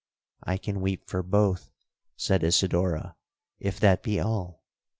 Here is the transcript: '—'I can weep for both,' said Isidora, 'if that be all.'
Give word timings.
'—'I 0.47 0.57
can 0.57 0.81
weep 0.81 1.05
for 1.07 1.21
both,' 1.21 1.69
said 2.15 2.43
Isidora, 2.43 3.15
'if 3.59 3.79
that 3.81 4.01
be 4.01 4.19
all.' 4.19 4.63